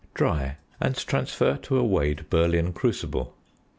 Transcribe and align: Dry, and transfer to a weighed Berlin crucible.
Dry, 0.15 0.57
and 0.79 0.95
transfer 0.95 1.57
to 1.57 1.77
a 1.77 1.83
weighed 1.83 2.27
Berlin 2.31 2.73
crucible. 2.73 3.35